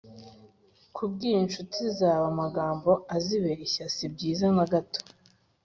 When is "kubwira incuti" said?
0.95-1.81